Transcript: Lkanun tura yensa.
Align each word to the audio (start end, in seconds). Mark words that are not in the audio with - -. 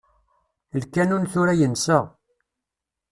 Lkanun 0.81 1.25
tura 1.31 1.53
yensa. 1.59 1.99